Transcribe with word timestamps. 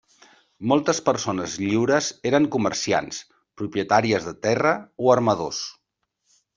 Moltes 0.69 1.01
persones 1.09 1.57
lliures 1.65 2.09
eren 2.31 2.49
comerciants, 2.57 3.21
propietàries 3.63 4.29
de 4.31 4.37
terra 4.49 4.77
o 5.09 5.17
armadors. 5.21 5.65